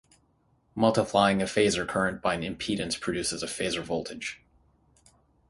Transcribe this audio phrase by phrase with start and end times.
[0.73, 4.41] Multiplying a phasor current by an impedance produces a phasor voltage.